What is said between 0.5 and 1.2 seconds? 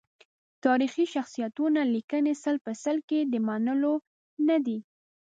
تاریخي